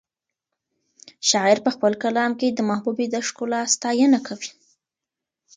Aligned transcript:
شاعر 1.29 1.57
په 1.65 1.69
خپل 1.75 1.93
کلام 2.03 2.31
کې 2.39 2.47
د 2.51 2.59
محبوبې 2.69 3.05
د 3.13 3.15
ښکلا 3.27 3.61
ستاینه 3.75 4.19
کوي. 4.27 4.49